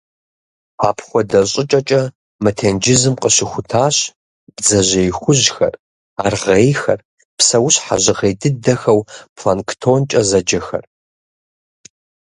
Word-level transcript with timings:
Апхуэдэ 0.87 1.41
щӀыкӀэкӀэ 1.51 2.01
мы 2.41 2.51
тенджызым 2.57 3.15
къыщыхутащ 3.21 3.97
бдзэжьей 4.55 5.09
хужьхэр, 5.19 5.73
аргъейхэр, 6.25 6.99
псэущхьэ 7.37 7.97
жьгъей 8.03 8.33
дыдэхэу 8.41 8.99
«планктонкӀэ» 9.37 10.21
зэджэхэр. 10.29 10.83